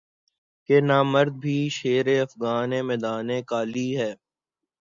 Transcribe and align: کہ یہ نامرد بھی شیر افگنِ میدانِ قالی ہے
کہ 0.69 0.73
یہ 0.73 0.81
نامرد 0.81 1.33
بھی 1.41 1.57
شیر 1.77 2.05
افگنِ 2.21 2.71
میدانِ 2.87 3.29
قالی 3.49 3.89
ہے 3.99 4.11